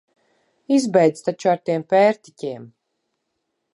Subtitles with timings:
[0.77, 2.65] Izbeidz taču ar tiem pērtiķiem!